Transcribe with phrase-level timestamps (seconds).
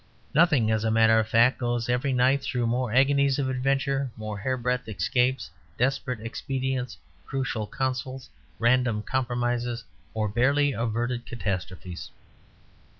[0.33, 4.39] Nothing, as a matter of fact, goes every night through more agonies of adventure, more
[4.39, 8.27] hairbreadth escapes, desperate expedients, crucial councils,
[8.57, 9.83] random compromises,
[10.15, 12.09] or barely averted catastrophes.